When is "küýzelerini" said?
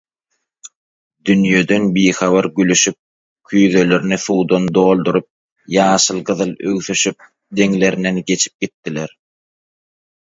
3.51-4.19